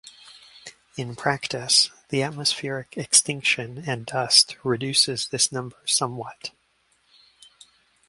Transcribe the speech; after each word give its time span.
In 0.97 1.15
practice, 1.15 1.91
the 2.09 2.23
atmospheric 2.23 2.97
extinction 2.97 3.83
and 3.85 4.07
dust 4.07 4.57
reduces 4.63 5.27
this 5.27 5.51
number 5.51 5.77
somewhat. 5.85 6.49